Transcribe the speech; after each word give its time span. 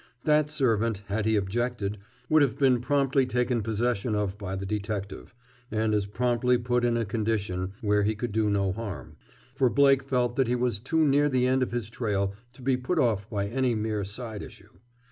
That 0.23 0.49
servant, 0.49 1.03
had 1.09 1.27
he 1.27 1.35
objected, 1.35 1.99
would 2.27 2.41
have 2.41 2.57
been 2.57 2.81
promptly 2.81 3.27
taken 3.27 3.61
possession 3.61 4.15
of 4.15 4.35
by 4.35 4.55
the 4.55 4.65
detective, 4.65 5.35
and 5.69 5.93
as 5.93 6.07
promptly 6.07 6.57
put 6.57 6.83
in 6.83 6.97
a 6.97 7.05
condition 7.05 7.73
where 7.81 8.01
he 8.01 8.15
could 8.15 8.31
do 8.31 8.49
no 8.49 8.71
harm, 8.71 9.15
for 9.53 9.69
Blake 9.69 10.01
felt 10.01 10.37
that 10.37 10.47
he 10.47 10.55
was 10.55 10.79
too 10.79 11.05
near 11.07 11.29
the 11.29 11.45
end 11.45 11.61
of 11.61 11.71
his 11.71 11.87
trail 11.87 12.33
to 12.53 12.63
be 12.63 12.77
put 12.77 12.97
off 12.97 13.29
by 13.29 13.45
any 13.45 13.75
mere 13.75 14.03
side 14.03 14.41
issue. 14.41 14.73